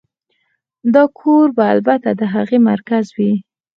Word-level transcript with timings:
دا 0.93 1.03
کور 1.19 1.47
به 1.57 1.63
البته 1.73 2.09
د 2.19 2.21
هغې 2.33 2.57
مرکز 2.69 3.05
وي 3.17 3.33